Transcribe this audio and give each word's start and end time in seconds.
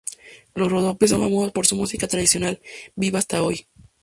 Los 0.55 0.71
Ródope 0.71 1.07
son 1.07 1.21
famosos 1.21 1.51
por 1.51 1.67
su 1.67 1.75
música 1.75 2.07
tradicional, 2.07 2.59
viva 2.95 3.19
hasta 3.19 3.43
hoy. 3.43 3.67